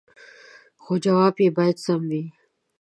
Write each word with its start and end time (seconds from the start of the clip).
خو 0.83 0.93
جواب 1.05 1.35
يې 1.43 1.49
باید 1.57 1.77
سم 1.85 2.01
وي 2.09 2.23